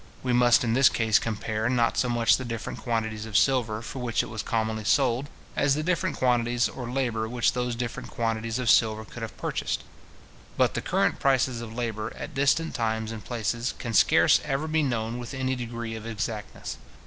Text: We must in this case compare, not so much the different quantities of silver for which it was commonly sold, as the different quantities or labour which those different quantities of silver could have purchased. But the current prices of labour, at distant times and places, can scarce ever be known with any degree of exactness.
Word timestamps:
We 0.23 0.33
must 0.33 0.63
in 0.63 0.73
this 0.73 0.89
case 0.89 1.19
compare, 1.19 1.69
not 1.69 1.95
so 1.95 2.09
much 2.09 2.37
the 2.37 2.43
different 2.43 2.79
quantities 2.79 3.27
of 3.27 3.37
silver 3.37 3.83
for 3.83 3.99
which 3.99 4.23
it 4.23 4.29
was 4.31 4.41
commonly 4.41 4.83
sold, 4.83 5.29
as 5.55 5.75
the 5.75 5.83
different 5.83 6.15
quantities 6.17 6.67
or 6.67 6.89
labour 6.89 7.29
which 7.29 7.53
those 7.53 7.75
different 7.75 8.09
quantities 8.09 8.57
of 8.57 8.67
silver 8.67 9.05
could 9.05 9.21
have 9.21 9.37
purchased. 9.37 9.83
But 10.57 10.73
the 10.73 10.81
current 10.81 11.19
prices 11.19 11.61
of 11.61 11.75
labour, 11.75 12.11
at 12.17 12.33
distant 12.33 12.73
times 12.73 13.11
and 13.11 13.23
places, 13.23 13.75
can 13.77 13.93
scarce 13.93 14.41
ever 14.43 14.67
be 14.67 14.81
known 14.81 15.19
with 15.19 15.35
any 15.35 15.55
degree 15.55 15.93
of 15.93 16.07
exactness. 16.07 16.77